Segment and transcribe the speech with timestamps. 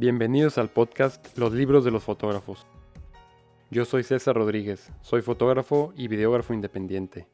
[0.00, 2.64] Bienvenidos al podcast Los libros de los fotógrafos.
[3.70, 7.28] Yo soy César Rodríguez, soy fotógrafo y videógrafo independiente.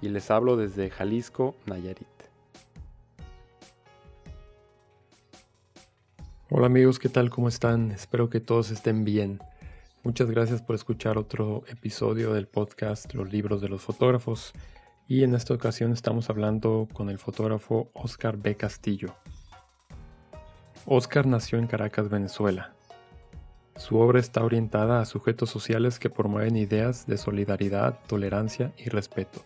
[0.00, 2.06] Y les hablo desde Jalisco, Nayarit.
[6.50, 7.30] Hola amigos, ¿qué tal?
[7.30, 7.90] ¿Cómo están?
[7.90, 9.40] Espero que todos estén bien.
[10.04, 14.52] Muchas gracias por escuchar otro episodio del podcast Los libros de los fotógrafos.
[15.08, 18.54] Y en esta ocasión estamos hablando con el fotógrafo Oscar B.
[18.54, 19.16] Castillo.
[20.86, 22.72] Oscar nació en Caracas, Venezuela.
[23.76, 29.44] Su obra está orientada a sujetos sociales que promueven ideas de solidaridad, tolerancia y respeto.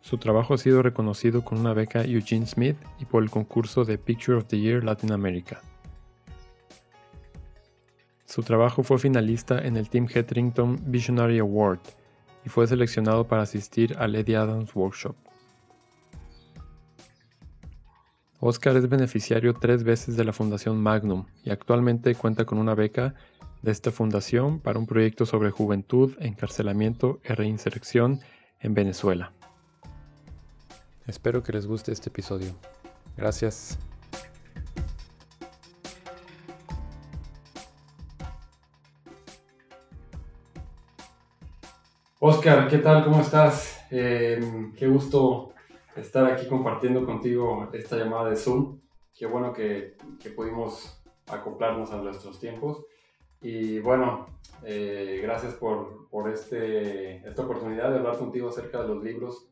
[0.00, 3.98] Su trabajo ha sido reconocido con una beca Eugene Smith y por el concurso de
[3.98, 5.60] Picture of the Year Latin America.
[8.26, 11.80] Su trabajo fue finalista en el Tim Hetherington Visionary Award
[12.44, 15.14] y fue seleccionado para asistir al Eddie Adams Workshop.
[18.44, 23.14] Oscar es beneficiario tres veces de la Fundación Magnum y actualmente cuenta con una beca
[23.62, 28.18] de esta fundación para un proyecto sobre juventud, encarcelamiento y reinserción
[28.58, 29.32] en Venezuela.
[31.06, 32.52] Espero que les guste este episodio.
[33.16, 33.78] Gracias.
[42.18, 43.04] Oscar, ¿qué tal?
[43.04, 43.84] ¿Cómo estás?
[43.92, 45.51] Eh, qué gusto
[45.96, 48.80] estar aquí compartiendo contigo esta llamada de Zoom.
[49.14, 52.84] Qué bueno que, que pudimos acoplarnos a nuestros tiempos.
[53.40, 54.26] Y bueno,
[54.64, 59.48] eh, gracias por, por este, esta oportunidad de hablar contigo acerca de los libros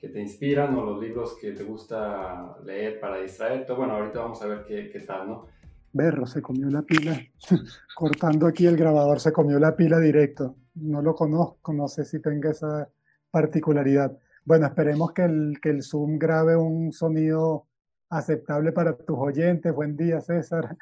[0.00, 3.72] que te inspiran o los libros que te gusta leer para distraerte.
[3.72, 5.46] Bueno, ahorita vamos a ver qué, qué tal, ¿no?
[5.92, 7.20] Berro, se comió la pila.
[7.94, 10.56] Cortando aquí el grabador, se comió la pila directo.
[10.74, 12.88] No lo conozco, no sé si tenga esa
[13.30, 14.16] particularidad.
[14.44, 17.68] Bueno, esperemos que el, que el Zoom grabe un sonido
[18.10, 19.72] aceptable para tus oyentes.
[19.72, 20.76] Buen día, César.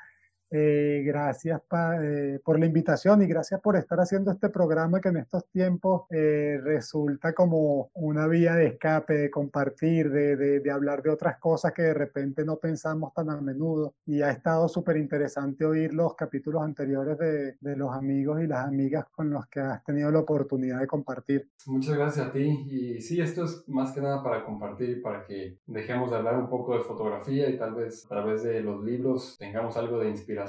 [0.53, 1.62] Eh, gracias
[2.03, 6.06] eh, por la invitación y gracias por estar haciendo este programa que en estos tiempos
[6.11, 11.72] eh, resulta como una vía de escape, de compartir, de, de, hablar de otras cosas
[11.72, 13.94] que de repente no pensamos tan a menudo.
[14.06, 18.67] Y ha estado súper interesante oír los capítulos anteriores de, de, los amigos y las
[18.67, 21.49] amigas con los que has tenido la oportunidad de compartir.
[21.67, 22.67] Muchas gracias a ti.
[22.69, 26.49] Y sí, esto es más que nada para compartir, para que dejemos de hablar un
[26.49, 30.39] poco de fotografía y tal vez a través de los libros tengamos algo de inspiración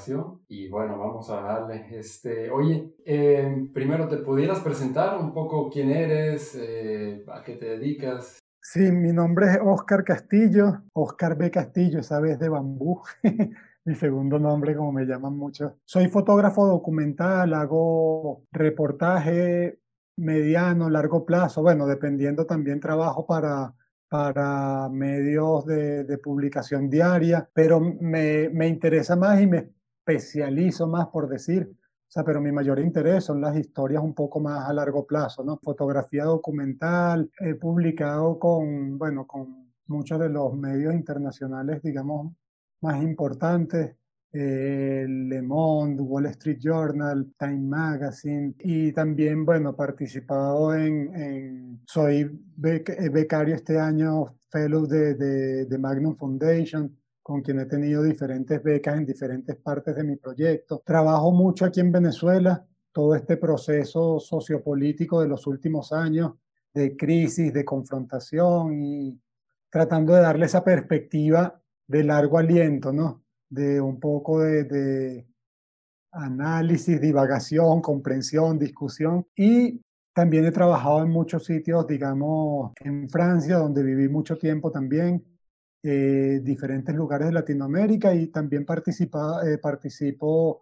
[0.48, 1.86] y bueno, vamos a darle.
[1.92, 7.78] Este, oye, eh, primero te pudieras presentar un poco quién eres, eh, a qué te
[7.78, 8.40] dedicas.
[8.62, 11.52] Sí, mi nombre es Oscar Castillo, Oscar B.
[11.52, 13.02] Castillo, esa vez de bambú.
[13.86, 15.78] mi segundo nombre, como me llaman mucho.
[15.84, 19.80] Soy fotógrafo documental, hago reportaje
[20.18, 23.74] mediano, largo plazo, bueno, dependiendo también trabajo para
[24.12, 29.70] para medios de, de publicación diaria, pero me, me, interesa más y me
[30.16, 31.70] especializo más, por decir,
[32.12, 35.44] o sea, pero mi mayor interés son las historias un poco más a largo plazo,
[35.44, 35.58] ¿no?
[35.64, 42.34] Fotografía documental, he publicado con, bueno, con muchos de los medios internacionales, digamos,
[42.82, 43.96] más importantes,
[44.34, 52.30] eh, Le Monde, Wall Street Journal, Time Magazine y también, bueno, participado en, en soy
[52.56, 56.94] becario este año, fellow de, de, de Magnum Foundation,
[57.32, 60.84] con quien he tenido diferentes becas en diferentes partes de mi proyecto.
[60.86, 66.34] Trabajo mucho aquí en Venezuela, todo este proceso sociopolítico de los últimos años,
[66.74, 69.18] de crisis, de confrontación y
[69.70, 73.24] tratando de darle esa perspectiva de largo aliento, ¿no?
[73.50, 75.28] De un poco de, de
[76.12, 79.82] análisis, divagación, comprensión, discusión y
[80.14, 85.24] también he trabajado en muchos sitios, digamos, en Francia, donde viví mucho tiempo también,
[85.84, 90.62] eh, diferentes lugares de Latinoamérica y también participa, eh, participo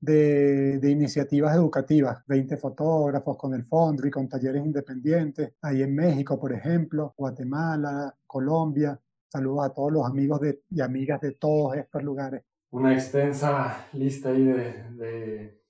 [0.00, 6.38] de, de, iniciativas educativas, 20 fotógrafos con el Fondri, con talleres independientes, ahí en México,
[6.38, 9.00] por ejemplo, Guatemala, Colombia.
[9.28, 12.42] Saludos a todos los amigos de, y amigas de todos estos lugares.
[12.70, 15.62] Una extensa lista ahí de, de,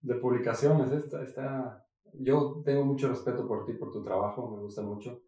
[0.00, 0.90] de publicaciones.
[0.90, 5.22] Esta, esta, yo tengo mucho respeto por ti, por tu trabajo, me gusta mucho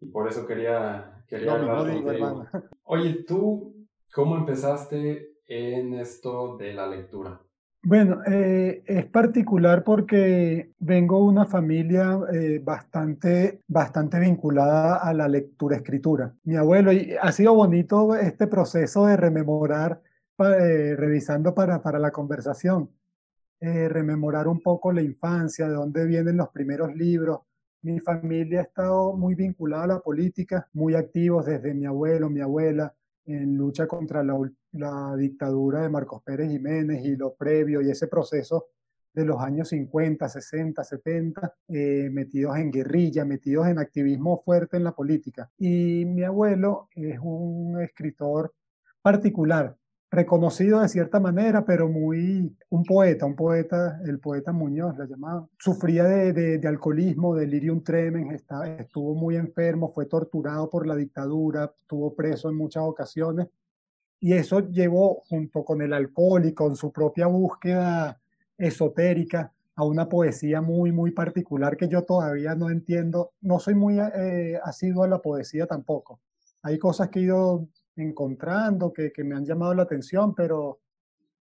[0.00, 2.46] y por eso quería, quería hablar contigo.
[2.84, 7.40] Oye, ¿tú cómo empezaste en esto de la lectura?
[7.82, 15.26] Bueno, eh, es particular porque vengo de una familia eh, bastante, bastante vinculada a la
[15.26, 16.34] lectura-escritura.
[16.44, 20.02] Mi abuelo, y ha sido bonito este proceso de rememorar,
[20.38, 22.90] eh, revisando para, para la conversación,
[23.62, 27.40] rememorar un poco la infancia, de dónde vienen los primeros libros,
[27.82, 32.40] mi familia ha estado muy vinculada a la política, muy activos desde mi abuelo, mi
[32.40, 32.94] abuela,
[33.26, 38.66] en lucha contra la dictadura de Marcos Pérez Jiménez y lo previo y ese proceso
[39.12, 41.54] de los años 50, 60, 70,
[42.10, 45.50] metidos en guerrilla, metidos en activismo fuerte en la política.
[45.58, 48.54] Y mi abuelo es un escritor
[49.02, 49.76] particular,
[50.10, 55.48] reconocido de cierta manera, pero muy un poeta, un poeta, el poeta Muñoz la llamaba.
[55.58, 61.72] Sufría de, de, alcoholismo, delirium tremens, está, estuvo muy enfermo, fue torturado por la dictadura,
[61.80, 63.48] estuvo preso en muchas ocasiones.
[64.18, 68.20] Y eso llevó, junto con el alcohol y con su propia búsqueda
[68.58, 73.32] esotérica, a una poesía muy, muy particular que yo todavía no entiendo.
[73.40, 76.20] No soy muy eh, asiduo a la poesía tampoco.
[76.62, 80.80] Hay cosas que he ido encontrando que, que me han llamado la atención, pero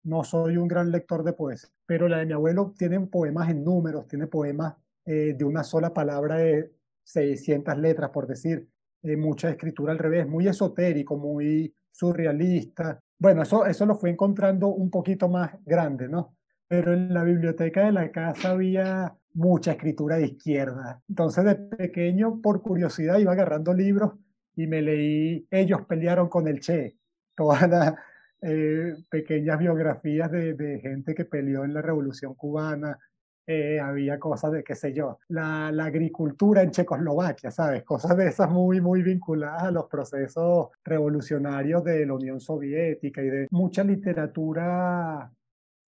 [0.04, 1.70] no soy un gran lector de poesía.
[1.86, 4.74] Pero la de mi abuelo tiene poemas en números, tiene poemas
[5.04, 6.72] eh, de una sola palabra de
[7.04, 8.68] 600 letras, por decir,
[9.02, 13.00] eh, mucha escritura al revés, muy esotérico, muy surrealista.
[13.18, 16.36] Bueno, eso, eso lo fui encontrando un poquito más grande, ¿no?
[16.66, 21.00] Pero en la biblioteca de la casa había mucha escritura de izquierda.
[21.08, 24.12] Entonces, de pequeño, por curiosidad, iba agarrando libros
[24.58, 26.96] y me leí Ellos pelearon con el Che,
[27.36, 27.94] todas las
[28.42, 32.98] eh, pequeñas biografías de, de, gente que peleó en la Revolución Cubana.
[33.46, 37.84] Eh, había cosas de, qué sé yo, la, la, agricultura en Checoslovaquia, ¿sabes?
[37.84, 43.30] Cosas de esas muy, muy vinculadas a los procesos revolucionarios de la Unión Soviética y
[43.30, 45.32] de mucha literatura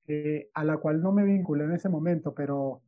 [0.07, 2.83] eh, a la cual no me vinculé en ese momento, pero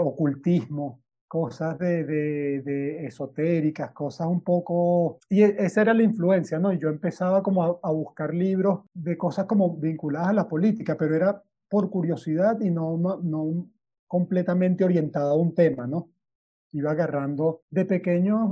[0.00, 5.18] ocultismo, cosas de, esotéricas, cosas un poco...
[5.28, 6.72] Y e, esa era la influencia, ¿no?
[6.72, 11.14] Y yo empezaba como a, buscar libros de cosas como vinculadas a la política, pero
[11.14, 13.66] era por curiosidad y no, no, no
[14.06, 16.08] completamente orientado a un tema, ¿no?
[16.72, 18.50] Iba agarrando de pequeños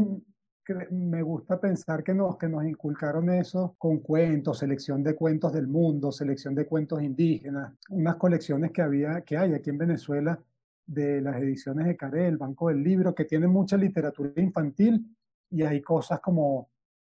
[0.91, 5.69] me gusta pensar que nos, que nos inculcaron eso con cuentos, selección de cuentos del
[5.69, 10.39] mundo, selección de cuentos indígenas, unas colecciones que había, que hay aquí en Venezuela
[10.87, 15.05] de las ediciones de Caré, el Banco del Libro, que tiene mucha literatura infantil
[15.51, 16.71] y hay cosas como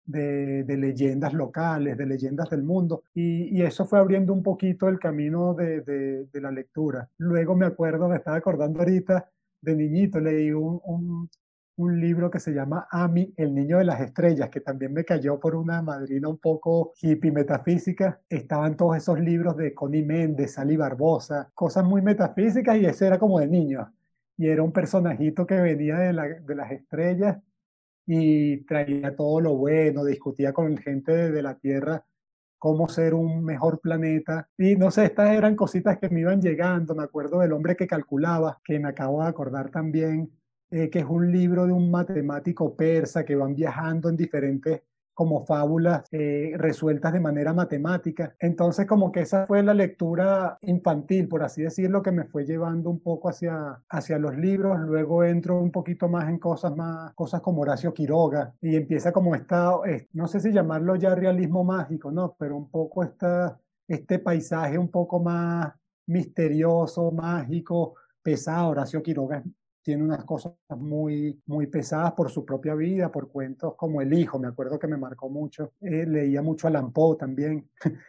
[0.06, 5.54] de, leyendas locales, de leyendas del mundo, y, eso fue abriendo un poquito el camino
[5.54, 7.10] de, de, la lectura.
[7.18, 9.30] Luego me acuerdo, me estaba acordando ahorita
[9.62, 11.30] de niñito, leí un
[11.78, 15.56] libro que se llama Ami, el niño de las estrellas, que también me cayó por
[15.56, 18.22] una madrina un poco hippie metafísica.
[18.30, 23.18] Estaban todos esos libros de Connie Méndez, Sally Barbosa, cosas muy metafísicas y ese era
[23.18, 23.92] como de niño.
[24.38, 27.38] Y era un personajito que venía de, de las estrellas
[28.06, 32.06] y traía todo lo bueno, discutía con gente de, de la Tierra
[32.62, 34.48] cómo ser un mejor planeta.
[34.56, 36.94] Y no sé, estas eran cositas que me iban llegando.
[36.94, 40.30] Me acuerdo del hombre que calculaba, que me acabo de acordar también
[40.72, 44.82] eh, que es un libro de un matemático persa que van viajando en diferentes
[45.14, 48.34] como fábulas eh, resueltas de manera matemática.
[48.40, 52.90] Entonces como que esa fue la lectura infantil, por así decirlo, que me fue llevando
[52.90, 54.80] un poco hacia, hacia los libros.
[54.80, 59.36] Luego entro un poquito más en cosas más, cosas como Horacio Quiroga y empieza como
[59.36, 59.74] esta,
[60.14, 62.36] no sé si llamarlo ya realismo mágico, ¿no?
[62.40, 63.60] Pero un poco esta,
[63.90, 65.74] este paisaje un poco más
[66.08, 68.70] misterioso, mágico, pesado.
[68.70, 69.44] Horacio Quiroga
[69.82, 74.40] tiene unas cosas muy, muy pesadas por su propia vida, por cuentos como El Hijo,
[74.40, 75.74] me acuerdo que me marcó mucho.
[75.82, 77.70] Eh, leía mucho a Lampo también.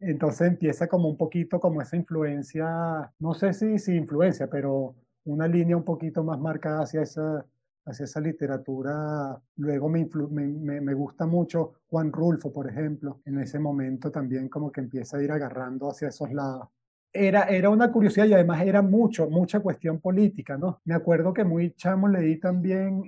[0.00, 5.46] Entonces empieza como un poquito como esa influencia, no sé si, si influencia, pero una
[5.46, 7.46] línea un poquito más marcada hacia esa,
[7.86, 9.40] hacia esa literatura.
[9.56, 13.20] Luego me, me, me, gusta mucho Juan Rulfo, por ejemplo.
[13.24, 16.68] En ese momento también como que empieza a ir agarrando hacia esos lados
[17.12, 20.80] era, era una curiosidad y además era mucho, mucha cuestión política, ¿no?
[20.84, 23.02] Me acuerdo que muy chamo leí también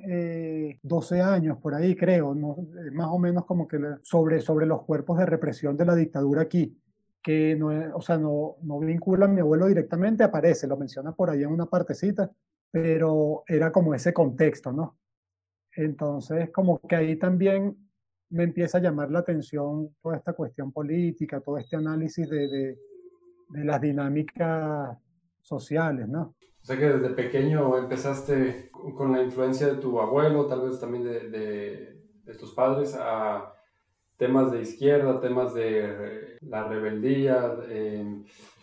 [0.82, 2.56] 12 eh, años por ahí, creo, ¿no?
[2.92, 6.78] más o menos como que sobre, sobre los cuerpos de represión de la dictadura aquí,
[7.23, 11.30] que no, o sea, no, no vincula a mi abuelo directamente, aparece, lo menciona por
[11.30, 12.30] ahí en una partecita,
[12.70, 14.99] pero era como ese contexto, ¿no?
[15.76, 17.75] Entonces, como que ahí también
[18.28, 22.78] me empieza a llamar la atención toda esta cuestión política, todo este análisis de de
[23.50, 24.96] las dinámicas
[25.42, 26.34] sociales, ¿no?
[26.64, 31.04] O sea que desde pequeño empezaste con la influencia de tu abuelo, tal vez también
[31.04, 31.28] de,
[32.24, 33.52] de, tus padres, a
[34.16, 37.54] temas de izquierda, temas de la rebeldía,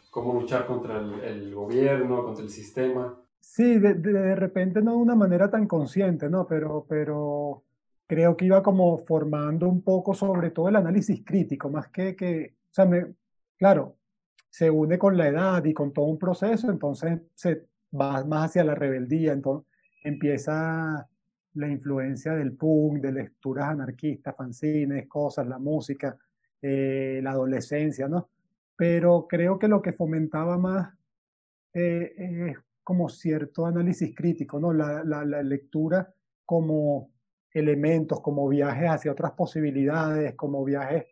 [0.09, 3.15] cómo luchar contra el, gobierno, contra el sistema.
[3.39, 6.47] Sí, de, de, repente no de una manera tan consciente, ¿no?
[6.47, 7.63] Pero, pero
[8.07, 12.55] creo que iba como formando un poco sobre todo el análisis crítico, más que que,
[12.71, 13.13] o sea, me,
[13.57, 13.95] claro,
[14.51, 17.65] se une con la edad y con todo un proceso, entonces se
[18.00, 19.65] va más hacia la rebeldía, entonces
[20.03, 21.08] empieza
[21.53, 26.17] la influencia del punk, de lecturas anarquistas, fanzines, cosas, la música,
[26.62, 28.29] eh, la adolescencia, ¿no?
[28.75, 30.93] Pero creo que lo que fomentaba más
[31.74, 34.74] eh, es como cierto análisis crítico, ¿no?
[34.74, 36.13] La, la, la lectura
[36.46, 37.10] como
[37.53, 41.05] elementos, como viajes hacia otras posibilidades, como viajes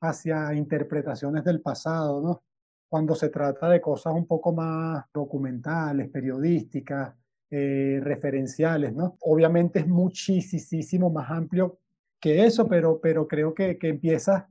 [0.00, 2.42] hacia interpretaciones del pasado, ¿no?
[2.88, 7.14] Cuando se trata de cosas un poco más documentales, periodísticas,
[7.50, 9.16] eh, referenciales, ¿no?
[9.20, 11.78] Obviamente es muchísimo más amplio
[12.20, 14.44] que eso, pero, pero creo que, que empiezas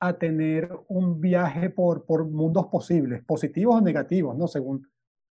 [0.00, 4.48] a tener un viaje por, por mundos posibles, positivos o negativos, ¿no?
[4.48, 4.86] Según,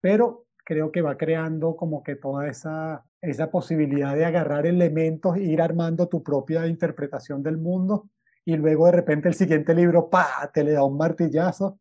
[0.00, 5.42] pero creo que va creando como que toda esa, esa posibilidad de agarrar elementos e
[5.42, 8.08] ir armando tu propia interpretación del mundo
[8.44, 11.78] y luego de repente el siguiente libro, pa, te le da un martillazo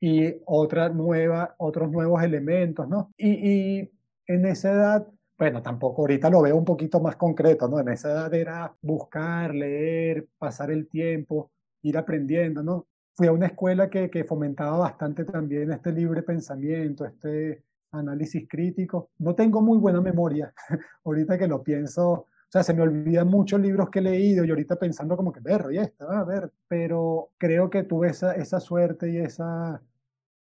[0.00, 3.12] y otra nueva, otros nuevos elementos, ¿no?
[3.16, 3.90] Y, y
[4.26, 5.06] en esa edad,
[5.38, 7.80] bueno, tampoco ahorita lo veo un poquito más concreto, ¿no?
[7.80, 11.50] En esa edad era buscar, leer, pasar el tiempo,
[11.82, 12.86] ir aprendiendo, ¿no?
[13.14, 19.10] Fui a una escuela que, que fomentaba bastante también este libre pensamiento, este análisis crítico.
[19.18, 20.52] No tengo muy buena memoria,
[21.04, 24.50] ahorita que lo pienso, o sea, se me olvidan muchos libros que he leído y
[24.50, 28.60] ahorita pensando como que, ver, y esta, a ver, pero creo que tuve esa, esa
[28.60, 29.82] suerte y esa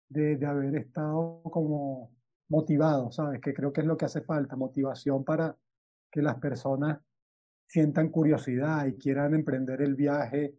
[0.08, 2.10] de, de haber estado como
[2.48, 3.40] motivado, ¿sabes?
[3.40, 5.56] Que creo que es lo que hace falta, motivación para
[6.10, 6.98] que las personas
[7.68, 10.54] sientan curiosidad y quieran emprender el viaje,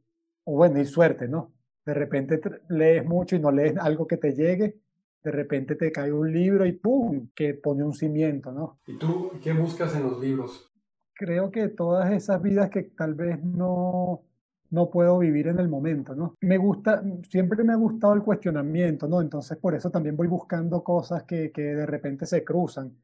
[0.45, 1.51] o bueno, y suerte, ¿no?
[1.85, 4.79] De repente lees mucho y no lees algo que te llegue,
[5.23, 7.29] de repente te cae un libro y ¡pum!
[7.35, 8.79] que pone un cimiento, ¿no?
[8.87, 10.71] ¿Y tú qué buscas en los libros?
[11.17, 14.21] Creo que todas esas vidas que tal vez no,
[14.69, 16.35] no puedo vivir en el momento, ¿no?
[16.41, 19.21] Me gusta, siempre me ha gustado el cuestionamiento, ¿no?
[19.21, 22.95] Entonces por eso también voy buscando cosas que, que de repente se cruzan.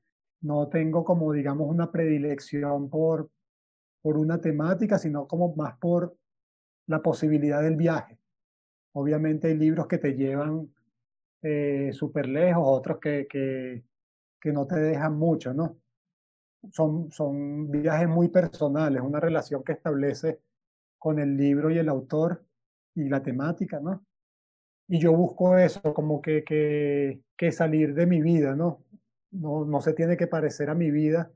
[0.42, 3.30] No tengo como, digamos, una predilección por,
[4.02, 6.16] por una temática, sino como más por
[6.88, 8.20] la posibilidad del viaje.
[8.94, 10.70] Obviamente hay libros que te llevan
[11.42, 13.84] eh, súper lejos, otros que, que,
[14.40, 15.78] que, no te dejan mucho, ¿no?
[16.72, 20.40] Son, son viajes muy personales, una relación que establece
[20.98, 22.44] con el libro y el autor
[22.96, 24.06] y la temática, ¿no?
[24.88, 28.84] Y yo busco eso, como que, que, que salir de mi vida, ¿no?
[29.32, 29.66] ¿no?
[29.66, 31.32] No se tiene que parecer a mi vida,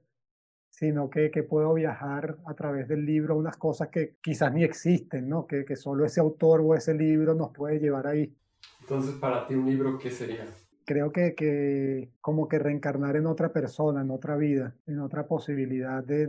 [0.70, 4.64] sino que, que puedo viajar a través del libro a unas cosas que quizás ni
[4.64, 5.48] existen, ¿no?
[5.48, 8.34] Que, que solo ese autor o ese libro nos puede llevar ahí.
[8.82, 10.46] Entonces, para ti un libro, ¿qué sería?
[10.88, 16.26] Creo que, como que reencarnar en otra persona, en otra vida, en otra posibilidad de,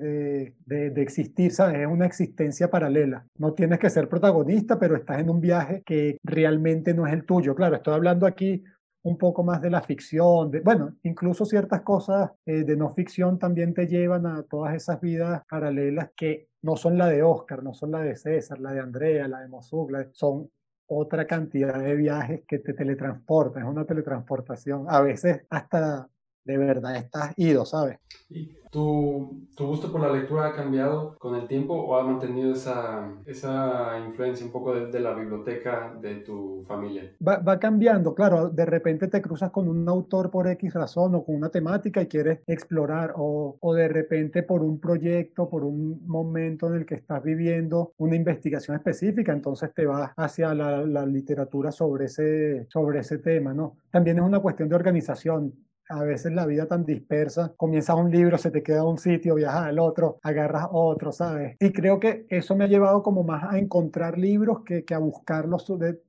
[0.67, 1.79] de, existir, ¿sabes?
[1.79, 3.25] Es una existencia paralela.
[3.39, 7.25] No tienes que ser protagonista, pero estás en un viaje que realmente no es el
[7.25, 7.55] tuyo.
[7.55, 8.65] Claro, estoy hablando aquí
[9.03, 13.39] un poco más de la ficción, de, bueno, incluso ciertas cosas eh, de no ficción
[13.39, 17.75] también te llevan a todas esas vidas paralelas que no son la de Oscar, no
[17.75, 20.51] son la de César, la de Andrea, la de Mosuk, son
[20.89, 24.87] otra cantidad de viajes que te teletransportan, es una teletransportación.
[24.89, 26.09] A veces hasta
[26.49, 27.99] de verdad estás ido, ¿sabes?
[28.31, 32.53] ¿Y tu, tu gusto por la lectura ha cambiado con el tiempo o ha mantenido
[32.53, 37.13] esa, esa influencia un poco de, la biblioteca de tu familia?
[37.27, 41.25] Va, va, cambiando, claro, de repente te cruzas con un autor por X razón o
[41.25, 46.07] con una temática y quieres explorar o, o de repente por un proyecto, por un
[46.07, 51.05] momento en el que estás viviendo una investigación específica, entonces te vas hacia la, la
[51.05, 53.77] literatura sobre ese, sobre ese tema, ¿no?
[53.91, 55.55] También es una cuestión de organización
[55.89, 59.67] a veces la vida tan dispersa, comienzas un libro, se te queda un sitio, viajas
[59.67, 61.57] al otro, agarras otro, ¿sabes?
[61.61, 64.99] Y creo que eso me ha llevado como más a encontrar libros que, que a
[64.99, 66.01] buscarlos de,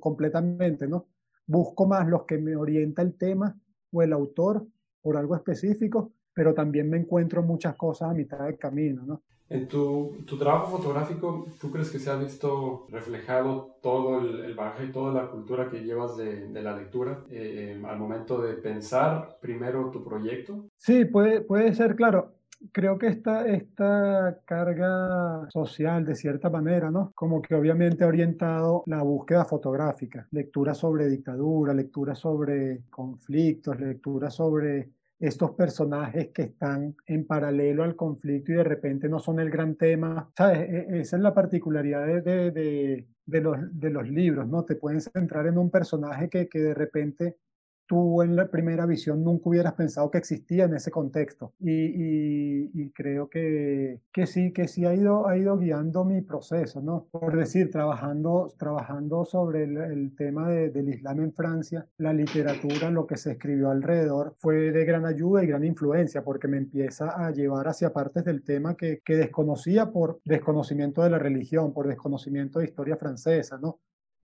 [0.00, 1.06] completamente, ¿no?
[1.46, 3.56] Busco más los que me orienta el tema
[3.92, 4.66] o el autor
[5.00, 9.22] por algo específico, pero también me encuentro muchas cosas a mitad del camino, ¿no?
[9.48, 14.54] En tu, tu, trabajo fotográfico, ¿tú crees que se ha visto reflejado todo el, el
[14.54, 19.38] bagaje y toda la cultura que llevas de, la lectura eh, al momento de pensar
[19.40, 20.66] primero tu proyecto?
[20.76, 22.32] Sí, puede, puede ser, claro.
[22.72, 27.12] Creo que esta, esta carga social, de cierta manera, ¿no?
[27.14, 34.30] Como que obviamente ha orientado la búsqueda fotográfica, lectura sobre dictadura, lectura sobre conflictos, lectura
[34.30, 39.50] sobre estos personajes que están en paralelo al conflicto y de repente no son el
[39.50, 40.30] gran tema.
[40.36, 40.60] ¿Sabes?
[40.68, 44.64] E, esa es la particularidad de, de, de, de los, de los libros, ¿no?
[44.64, 47.36] Te pueden centrar en un personaje que, que de repente
[47.86, 51.54] tú en la primera visión nunca hubieras pensado que existía en ese contexto.
[51.60, 57.06] Y, creo que, que, sí, que sí ha ido, ha ido guiando mi proceso, ¿no?
[57.10, 63.16] Por decir, trabajando, trabajando sobre el, tema del Islam en Francia, la literatura, lo que
[63.16, 67.68] se escribió alrededor, fue de gran ayuda y gran influencia, porque me empieza a llevar
[67.68, 72.66] hacia partes del tema que, que desconocía por desconocimiento de la religión, por desconocimiento de
[72.66, 73.80] historia francesa, ¿no?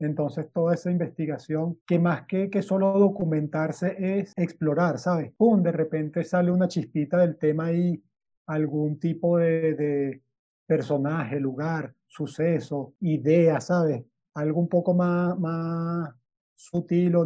[0.07, 5.33] Entonces, toda esa investigación, que más que, que solo documentarse es explorar, ¿sabes?
[5.37, 5.63] ¡Pum!
[5.63, 8.03] De repente sale una chispita del tema y
[8.47, 10.23] algún tipo de, de
[10.67, 14.05] personaje, lugar, suceso, idea, ¿sabes?
[14.35, 16.15] Algo un poco más, más
[16.57, 17.17] sutil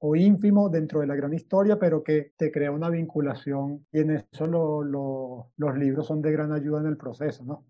[0.00, 4.24] o, ínfimo dentro de la gran historia, pero que te crea una vinculación y en
[4.32, 7.64] eso los libros son de gran ayuda en el proceso, ¿no?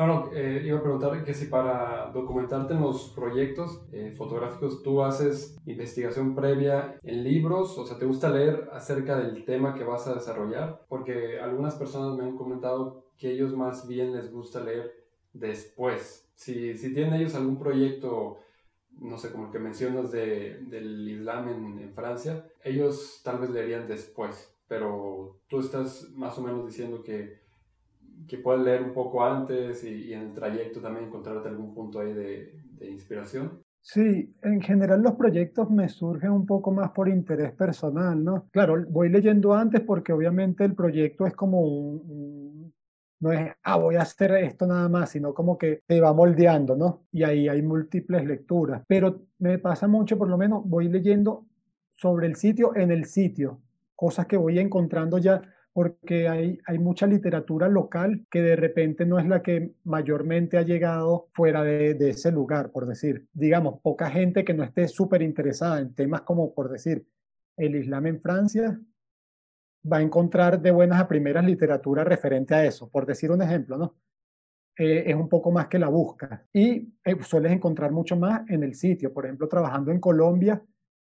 [0.00, 4.82] No, no, eh, iba a preguntar que si para documentarte en los proyectos eh, fotográficos
[4.82, 9.84] tú haces investigación previa en libros, o sea, ¿te gusta leer acerca del tema que
[9.84, 10.86] vas a desarrollar?
[10.88, 14.90] Porque algunas personas me han comentado que ellos más bien les gusta leer
[15.34, 16.26] después.
[16.34, 18.38] Si, si tienen ellos algún proyecto,
[18.92, 23.50] no sé, como el que mencionas de, del Islam en, en Francia, ellos tal vez
[23.50, 27.39] leerían después, pero tú estás más o menos diciendo que
[28.28, 32.12] que puedes leer un poco antes y, en el trayecto también encontrarte algún punto ahí
[32.12, 33.62] de, de, inspiración?
[33.82, 38.48] Sí, en general los proyectos me surgen un poco más por interés personal, ¿no?
[38.50, 42.72] Claro, voy leyendo antes porque obviamente el proyecto es como un,
[43.20, 46.74] no es, ah, voy a hacer esto nada más, sino como que te va moldeando,
[46.74, 47.04] ¿no?
[47.12, 48.82] Y ahí hay múltiples lecturas.
[48.88, 51.46] Pero me pasa mucho, por lo menos, voy leyendo
[51.94, 53.60] sobre el sitio en el sitio,
[53.94, 59.18] cosas que voy encontrando ya porque hay, hay mucha literatura local que de repente no
[59.18, 63.26] es la que mayormente ha llegado fuera de, ese lugar, por decir.
[63.32, 67.06] Digamos, poca gente que no esté súper interesada en temas como, por decir,
[67.56, 68.80] el Islam en Francia,
[69.90, 73.78] va a encontrar de buenas a primeras literatura referente a eso, por decir un ejemplo,
[73.78, 73.96] ¿no?
[74.76, 76.46] Eh, es un poco más que la busca.
[76.52, 79.12] Y eh, sueles encontrar mucho más en el sitio.
[79.12, 80.62] Por ejemplo, trabajando en Colombia,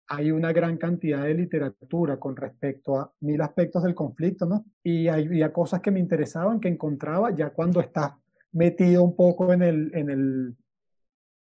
[0.08, 4.64] hay una gran cantidad de literatura con respecto a mil aspectos del conflicto, ¿no?
[4.82, 8.12] Y había cosas que me interesaban, que encontraba ya cuando estás
[8.52, 10.56] metido un poco en el, en el,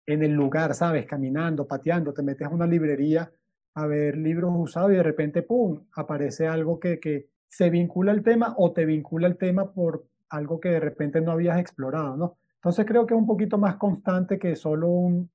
[0.06, 1.06] en el lugar, ¿sabes?
[1.06, 3.32] Caminando, pateando, te metes a una librería
[3.76, 8.24] a ver libros usados y de repente, ¡pum!, aparece algo que, que se vincula al
[8.24, 12.38] tema o te vincula al tema por algo que de repente no habías explorado, ¿no?
[12.56, 15.30] Entonces creo que es un poquito más constante que solo un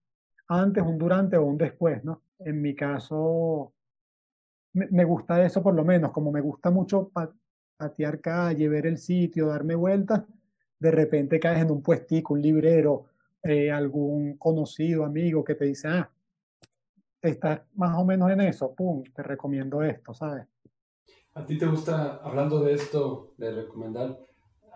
[0.48, 2.22] antes, un durante o un después, ¿no?
[2.44, 3.72] en mi caso,
[4.72, 7.11] me, gusta eso por lo menos, como me gusta mucho
[7.76, 10.24] patear calle, ver el sitio, darme vueltas,
[10.78, 13.07] de repente caes en un puestico, un librero,
[13.42, 16.11] eh, algún conocido, amigo que te dice, ah,
[17.22, 20.46] estás más o menos en eso, pum, te recomiendo esto, ¿sabes?
[21.35, 24.18] ¿A ti te gusta, hablando de esto, de recomendar,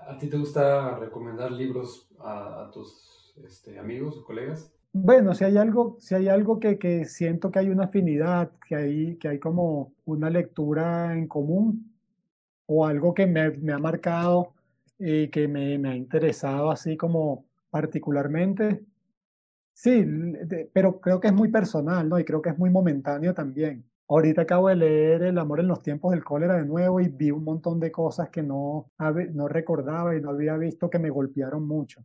[0.07, 4.73] a ti te gusta recomendar libros a, tus este, amigos o colegas?
[5.01, 8.77] Bueno, si hay algo, si hay algo que, que, siento que hay una afinidad, que
[8.77, 11.95] hay, que hay como una lectura en común
[12.67, 14.55] o algo que me, ha marcado
[14.99, 18.85] y que me, me, ha interesado así como particularmente,
[19.73, 20.05] sí,
[20.73, 22.19] pero creo que es muy personal, ¿no?
[22.19, 23.85] Y creo que es muy momentáneo también.
[24.09, 27.31] Ahorita acabo de leer El amor en los tiempos del cólera de nuevo y vi
[27.31, 28.91] un montón de cosas que no,
[29.35, 32.03] no recordaba y no había visto que me golpearon mucho.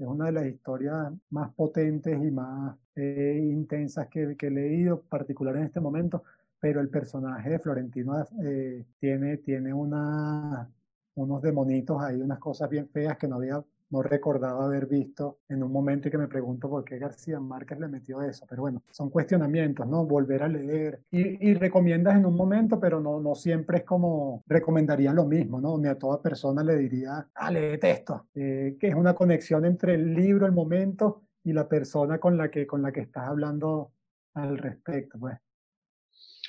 [0.00, 5.54] Es una de las historias más potentes y más eh, intensas que, he leído, particular
[5.56, 6.24] en este momento,
[6.58, 13.18] pero el personaje de Florentino eh, tiene, tiene unos demonitos ahí, unas cosas bien feas
[13.18, 16.84] que no había no recordaba haber visto en un momento y que me pregunto por
[16.84, 18.46] qué García Márquez le metió eso.
[18.48, 20.04] Pero bueno, son cuestionamientos, ¿no?
[20.04, 21.02] Volver a leer.
[21.10, 25.60] Y, y recomiendas en un momento, pero no, no siempre es como recomendaría lo mismo,
[25.60, 25.76] ¿no?
[25.76, 28.28] Ni a toda persona le diría, ah, léete esto.
[28.34, 32.50] Eh, que es una conexión entre el libro, el momento y la persona con la
[32.50, 33.92] que, con la que estás hablando
[34.34, 35.36] al respecto, pues.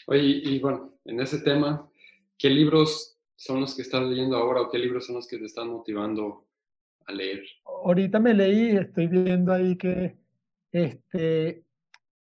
[0.08, 1.89] Oye, y bueno, en ese tema,
[2.38, 5.45] ¿qué libros son los que estás leyendo ahora o qué libros son los que te
[5.45, 6.45] están motivando
[7.12, 7.41] leer?
[7.65, 10.17] Ahorita me leí, estoy viendo ahí que
[10.71, 11.63] este,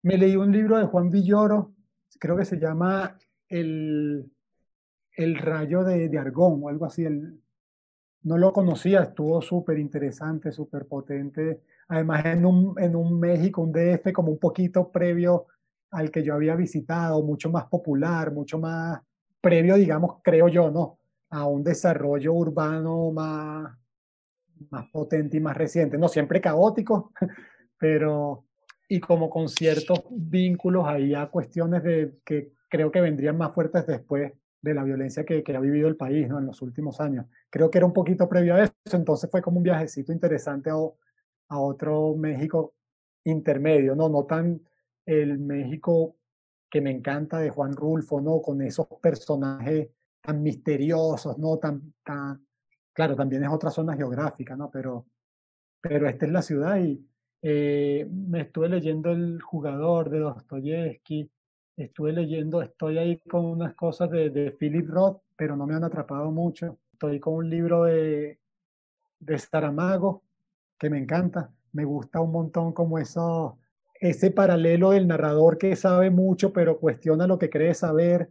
[0.02, 1.74] me leí un libro de Juan Villoro,
[2.18, 3.16] creo que se llama
[3.48, 4.30] El,
[5.12, 7.04] el rayo de, de Argón o algo así.
[7.04, 7.40] El,
[8.22, 11.62] no lo conocía, estuvo súper interesante, súper potente.
[11.88, 15.46] Además, en un, en un México, un DF como un poquito previo
[15.90, 19.00] al que yo había visitado, mucho más popular, mucho más
[19.40, 20.98] previo, digamos, creo yo, ¿no?
[21.30, 23.77] A un desarrollo urbano más,
[24.70, 27.12] más potente y más reciente, no siempre caótico,
[27.78, 28.44] pero
[28.88, 33.86] y como con ciertos vínculos ahí a cuestiones de que creo que vendrían más fuertes
[33.86, 36.38] después de la violencia que, que ha vivido el país ¿no?
[36.38, 37.26] en los últimos años.
[37.50, 41.58] Creo que era un poquito previo a eso, entonces fue como un viajecito interesante a,
[41.58, 42.74] otro México
[43.24, 44.08] intermedio, ¿no?
[44.10, 44.60] No tan
[45.06, 46.16] el México
[46.70, 48.42] que me encanta de Juan Rulfo, ¿no?
[48.42, 49.88] Con esos personajes
[50.20, 51.58] tan misteriosos, ¿no?
[51.58, 51.94] Tan,
[52.98, 54.72] claro, también es otra zona geográfica, ¿no?
[54.72, 55.06] Pero,
[55.80, 57.00] pero esta es la ciudad y
[57.42, 61.30] eh, me estuve leyendo El jugador de Dostoyevsky,
[61.76, 65.84] estuve leyendo, estoy ahí con unas cosas de, de Philip Roth, pero no me han
[65.84, 66.76] atrapado mucho.
[66.92, 68.40] Estoy con un libro de,
[69.20, 70.24] de Saramago,
[70.76, 71.52] que me encanta.
[71.70, 73.60] Me gusta un montón como eso,
[74.00, 78.28] ese paralelo del narrador que sabe mucho, pero cuestiona lo que cree saber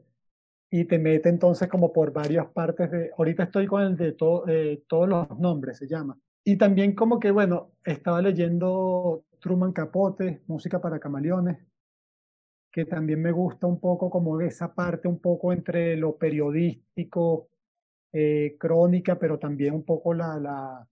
[0.69, 3.11] y te mete entonces como por varias partes de...
[3.17, 4.15] Ahorita estoy con el de
[4.47, 6.17] eh, todos los nombres, se llama.
[6.43, 11.57] Y también como que, bueno, estaba leyendo Truman Capote, Música para Camaleones,
[12.71, 17.49] que también me gusta un poco como esa parte un poco entre lo periodístico,
[18.13, 20.87] eh, crónica, pero también un poco la, la,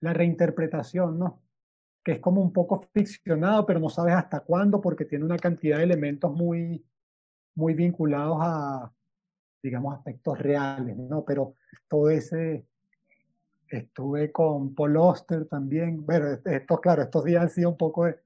[0.00, 1.42] la reinterpretación, ¿no?
[2.04, 5.78] Que es como un poco ficcionado, pero no sabes hasta cuándo, porque tiene una cantidad
[5.78, 6.84] de elementos muy,
[7.60, 8.90] muy vinculados a,
[9.62, 11.24] digamos, aspectos reales, ¿no?
[11.24, 11.54] Pero
[11.88, 12.64] todo ese,
[13.68, 18.16] estuve con Paul Oster también, bueno, esto, claro, estos días han sido un poco de,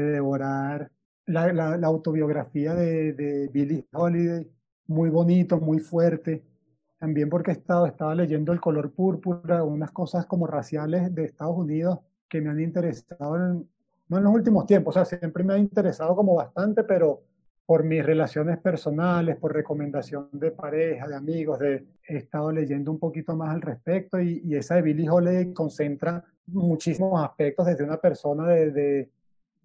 [0.00, 0.90] devorar
[1.26, 4.50] la, la, la, autobiografía de, de Billie Holiday,
[4.86, 6.42] muy bonito, muy fuerte,
[6.98, 11.56] también porque he estado, estaba leyendo El color púrpura, unas cosas como raciales de Estados
[11.56, 13.68] Unidos que me han interesado, en,
[14.08, 17.22] no en los últimos tiempos, o sea, siempre me ha interesado como bastante, pero
[17.68, 22.98] por mis relaciones personales, por recomendación de pareja, de amigos, de, he estado leyendo un
[22.98, 27.98] poquito más al respecto y, y esa de Billie Holiday concentra muchísimos aspectos desde una
[27.98, 29.10] persona de, de,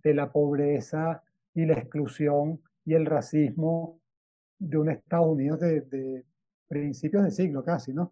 [0.04, 4.02] de la pobreza y la exclusión y el racismo
[4.60, 6.26] de un Estados Unidos de, de,
[6.68, 8.12] principios de siglo casi, ¿no?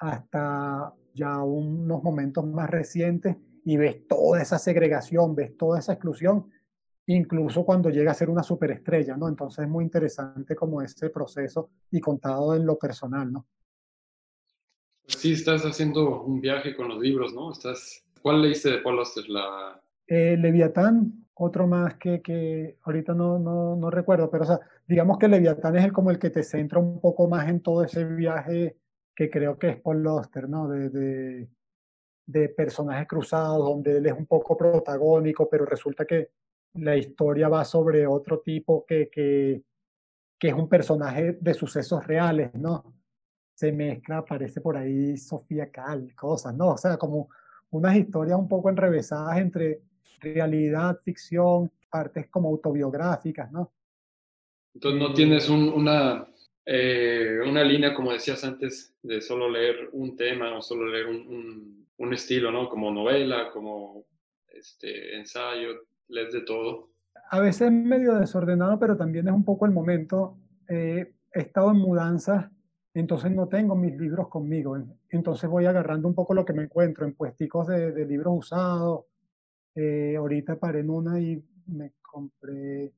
[0.00, 6.50] Hasta ya unos momentos más recientes y ves toda esa segregación, ves toda esa exclusión,
[7.14, 9.28] incluso cuando llega a ser una superestrella, ¿no?
[9.28, 13.46] Entonces es muy interesante como ese proceso y contado en lo personal, ¿no?
[15.06, 17.50] Sí, estás haciendo un viaje con los libros, ¿no?
[17.50, 18.04] Estás...
[18.22, 19.28] ¿Cuál leíste de Paul Auster?
[19.28, 19.82] La...
[20.06, 25.18] Eh, Leviatán, otro más que, que ahorita no, no, no, recuerdo, pero o sea, digamos
[25.18, 28.04] que Leviatán es el, como el que te centra un poco más en todo ese
[28.04, 28.76] viaje
[29.16, 30.68] que creo que es Paul Auster, ¿no?
[30.68, 31.48] De, de,
[32.26, 36.30] de, personajes cruzados, donde él es un poco protagónico, pero resulta que
[36.74, 39.62] la historia va sobre otro tipo que, que,
[40.38, 42.94] que es un personaje de sucesos reales, ¿no?
[43.54, 46.70] Se mezcla, aparece por ahí Sofía Cal, cosas, ¿no?
[46.70, 47.28] O sea, como
[47.70, 49.82] unas historias un poco enrevesadas entre
[50.20, 53.72] realidad, ficción, partes como autobiográficas, ¿no?
[54.74, 56.26] Entonces no tienes un, una,
[56.64, 61.16] eh, una línea, como decías antes, de solo leer un tema o solo leer un,
[61.26, 62.68] un, un estilo, ¿no?
[62.68, 64.04] Como novela, como
[64.48, 66.90] este, ensayo, lees de todo.
[67.30, 70.36] A veces es medio desordenado, pero también es un poco el momento.
[70.68, 72.50] Eh, he estado en mudanzas,
[72.92, 74.76] entonces no tengo mis libros conmigo.
[75.08, 79.04] Entonces voy agarrando un poco lo que me encuentro en puesticos de, de libros usados
[79.74, 82.92] eh, ahorita paré en una y me compré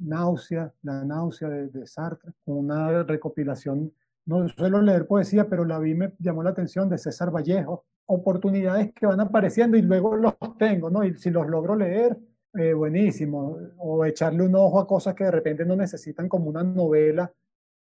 [0.00, 3.92] Náusea, la náusea de, de, Sartre, una recopilación.
[4.26, 7.84] No suelo leer poesía, pero la vi me llamó la atención de César Vallejo.
[8.06, 11.04] Oportunidades que van apareciendo y luego los tengo, ¿no?
[11.04, 12.18] Y si los logro leer,
[12.54, 13.58] eh, buenísimo.
[13.78, 17.32] O echarle un ojo a cosas que de repente no necesitan como una novela,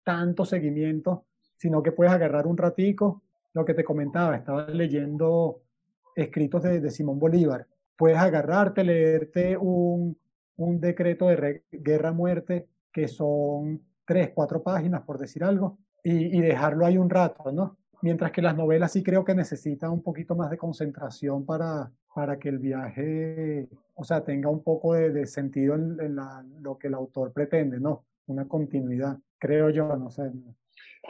[0.03, 1.25] tanto seguimiento,
[1.57, 3.23] sino que puedes agarrar un ratico.
[3.53, 5.61] Lo que te comentaba, estaba leyendo
[6.15, 7.67] escritos de, de Simón Bolívar
[8.01, 10.17] puedes agarrarte, leerte un,
[10.57, 16.87] un decreto de guerra-muerte que son tres, cuatro páginas, por decir algo, y, y, dejarlo
[16.87, 17.77] ahí un rato, ¿no?
[18.01, 22.39] Mientras que las novelas sí creo que necesitan un poquito más de concentración para, para
[22.39, 23.69] que el viaje,
[24.01, 27.31] o sea, tenga un poco de, de sentido en, en la, lo que el autor
[27.31, 28.03] pretende, ¿no?
[28.25, 30.31] Una continuidad, creo yo, no sé.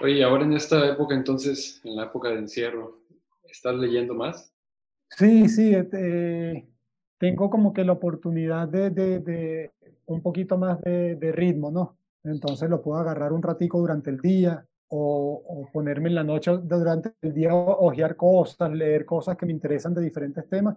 [0.01, 2.99] Oye, ahora en esta época entonces, en la época de encierro,
[3.45, 4.53] ¿estás leyendo más?
[5.09, 6.67] Sí, sí, eh,
[7.17, 9.71] tengo como que la oportunidad de, de, de
[10.07, 11.97] un poquito más de, de, ritmo, ¿no?
[12.25, 16.51] Entonces lo puedo agarrar un ratico durante el día o, o ponerme en la noche
[16.61, 20.75] durante el día, ojear cosas, leer cosas que me interesan de diferentes temas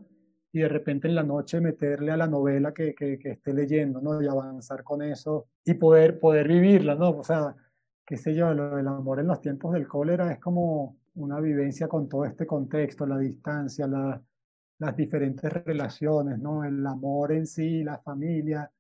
[0.55, 4.23] y de repente en la noche meterle a la novela que, que, esté leyendo, ¿no?
[4.23, 7.11] Y avanzar con eso y poder, poder vivirla, ¿no?
[7.11, 7.57] O sea,
[8.07, 11.89] qué sé yo, lo del amor en los tiempos del cólera es como una vivencia
[11.89, 14.23] con todo este contexto, la distancia, la,
[14.79, 16.63] las diferentes relaciones, ¿no?
[16.63, 18.71] El amor en sí, la familia,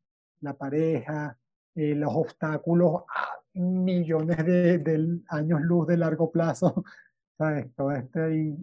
[0.42, 1.36] la pareja,
[1.74, 6.84] eh, los obstáculos a millones de, años luz de largo plazo,
[7.36, 7.74] ¿sabes?
[7.74, 8.54] Toda esta eh,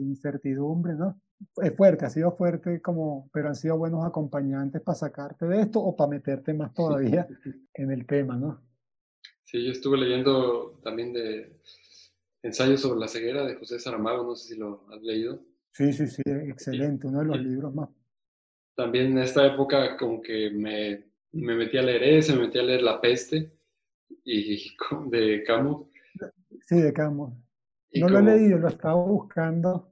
[0.00, 1.20] incertidumbre, ¿no?
[1.56, 5.80] Es fuerte, ha sido fuerte, como, pero han sido buenos acompañantes para sacarte de esto
[5.80, 7.26] o para meterte más todavía
[7.74, 8.60] en el tema, ¿no?
[9.44, 11.60] Sí, yo estuve leyendo también de
[12.42, 15.40] ensayos sobre la ceguera de José Saramago, no sé si lo has leído.
[15.72, 17.88] Sí, sí, sí, excelente, uno de los libros más.
[18.74, 22.62] También en esta época como que me, me metí a leer ese, me metí a
[22.62, 23.52] leer La Peste
[24.24, 24.70] y
[25.10, 25.88] de Camus.
[26.66, 27.32] Sí, de Camus.
[27.94, 29.87] No lo he leído, lo estaba buscando.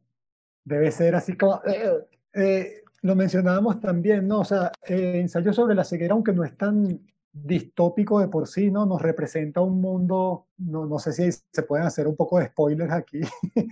[0.67, 1.63] Debe ser así como...
[1.65, 4.41] Eh, eh, lo mencionábamos también, ¿no?
[4.41, 7.01] O sea, eh, ensayo sobre la ceguera, aunque no es tan
[7.33, 8.85] distópico de por sí, ¿no?
[8.85, 12.93] Nos representa un mundo, no, no sé si se pueden hacer un poco de spoilers
[12.93, 13.21] aquí,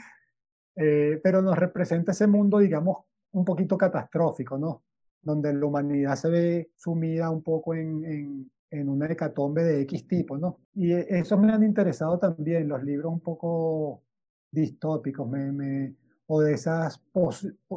[0.77, 2.99] eh, pero nos representa ese mundo, digamos,
[3.33, 4.85] un poquito catastrófico, ¿no?
[5.21, 10.07] Donde la humanidad se ve sumida un poco en, en, en una hecatombe de X
[10.07, 10.61] tipo, ¿no?
[10.75, 14.03] Y eso me han interesado también, los libros un poco
[14.51, 15.95] distópicos, me, me,
[16.27, 17.03] o de esas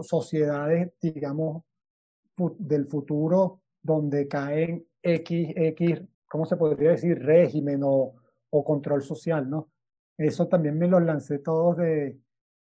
[0.02, 1.64] sociedades, digamos,
[2.58, 7.20] del futuro donde caen X, X, ¿cómo se podría decir?
[7.24, 8.14] Régimen o,
[8.50, 9.70] o control social, ¿no?
[10.18, 12.20] Eso también me lo lancé todos de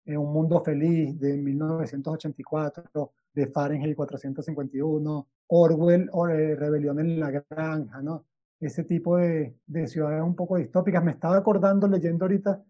[0.08, 8.02] Un Mundo Feliz de 1984, de Fahrenheit 451, Orwell, o, eh, Rebelión en la Granja,
[8.02, 8.26] ¿no?
[8.60, 11.04] Ese tipo de, de ciudades un poco distópicas.
[11.04, 12.64] Me estaba acordando, leyendo ahorita,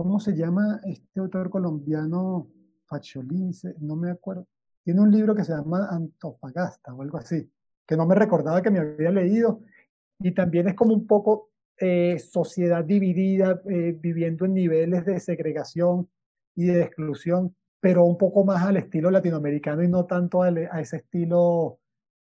[0.00, 2.48] ¿cómo se llama este autor colombiano?
[2.86, 4.46] Facholín, no me acuerdo.
[4.82, 7.46] Tiene un libro que se llama Antofagasta o algo así
[7.86, 9.60] que no me recordaba que me había leído.
[10.18, 16.08] Y también es como un poco eh, sociedad dividida, eh, viviendo en niveles de segregación
[16.54, 20.48] y de exclusión, pero un poco más al estilo latinoamericano y no tanto a,
[20.80, 21.78] ese estilo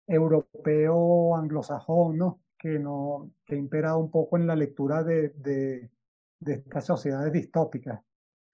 [0.07, 2.39] europeo anglosajón, ¿no?
[2.57, 5.91] Que, no, que ha imperado un poco en la lectura de,
[6.45, 8.01] estas sociedades distópicas.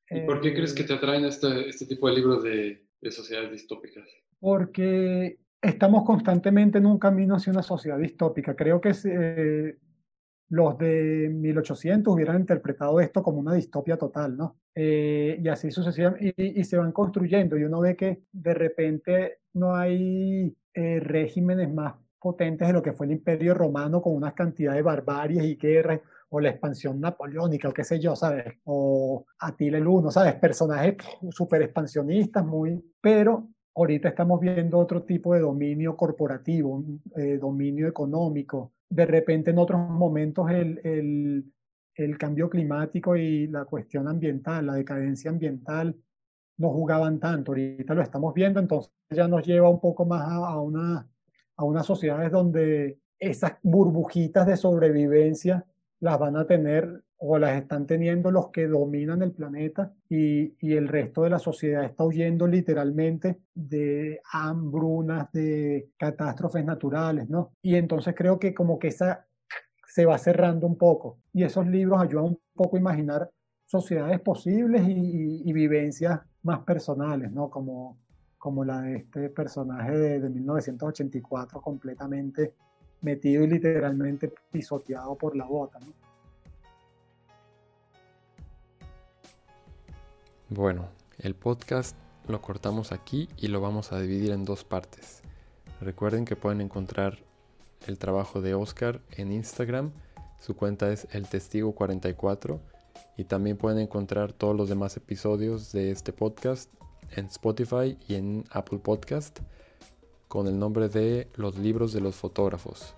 [0.09, 3.11] ¿Y por qué crees que eh, te atraen este, este tipo de libros de, de
[3.11, 4.07] sociedades distópicas?
[4.39, 8.55] Porque estamos constantemente en un camino hacia una sociedad distópica.
[8.55, 9.77] Creo que eh,
[10.49, 14.59] los de 1800 hubieran interpretado esto como una distopia total, ¿no?
[14.75, 19.75] Eh, y así sucesivamente, y, se van construyendo, y uno ve que de repente no
[19.75, 24.73] hay eh, regímenes más potentes de lo que fue el Imperio Romano con una cantidad
[24.73, 26.01] de barbaries y guerras,
[26.35, 28.55] o la expansión napoleónica, o qué sé yo, ¿sabes?
[28.65, 30.35] O Atila el Uno, ¿sabes?
[30.35, 30.97] Personajes
[31.31, 32.83] súper expansionistas, muy...
[32.99, 36.83] Pero Ahorita estamos viendo otro tipo de dominio corporativo,
[37.17, 38.73] eh, dominio económico.
[38.87, 41.51] De repente en otros momentos el, el,
[41.95, 45.95] el, cambio climático y la cuestión ambiental, la decadencia ambiental,
[46.57, 47.51] no jugaban tanto.
[47.51, 51.07] Ahorita lo estamos viendo, entonces ya nos lleva un poco más a, a una,
[51.57, 55.65] a unas sociedades donde esas burbujitas de sobrevivencia
[56.03, 60.73] las van a tener o las están teniendo los que dominan el planeta y, y,
[60.73, 67.53] el resto de la sociedad está huyendo literalmente de hambrunas, de catástrofes naturales, ¿no?
[67.61, 69.25] Y entonces creo que como que esa
[69.87, 73.29] se va cerrando un poco y esos libros ayudan un poco a imaginar
[73.65, 77.49] sociedades posibles y, vivencias más personales, ¿no?
[77.49, 77.97] Como,
[78.37, 82.55] como la de este personaje de, de 1984 completamente
[83.03, 85.93] metido y literalmente pisoteado por la bota, ¿no?
[90.49, 90.89] Bueno,
[91.19, 91.95] el podcast
[92.27, 95.21] lo cortamos aquí y lo vamos a dividir en dos partes.
[95.81, 97.19] Recuerden que pueden encontrar
[97.87, 99.91] el trabajo de Oscar en Instagram.
[100.39, 102.59] Su cuenta es el testigo 44
[103.17, 106.69] y también pueden encontrar todos los demás episodios de este podcast
[107.11, 109.39] en Spotify y en Apple Podcast
[110.33, 112.95] con el nombre de Los libros de los fotógrafos.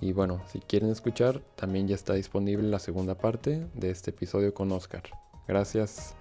[0.00, 4.54] Y bueno, si quieren escuchar, también ya está disponible la segunda parte de este episodio
[4.54, 5.02] con Oscar.
[5.46, 6.14] Gracias.